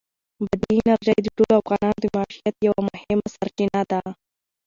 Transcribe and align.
بادي 0.43 0.73
انرژي 0.81 1.15
د 1.23 1.27
ټولو 1.35 1.53
افغانانو 1.61 1.99
د 2.01 2.05
معیشت 2.15 2.55
یوه 2.67 2.79
مهمه 2.89 3.27
سرچینه 3.35 3.81
ده. 3.91 4.01